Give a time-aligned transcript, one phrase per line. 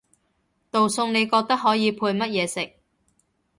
[0.71, 2.73] 道餸你覺得可以配乜嘢食？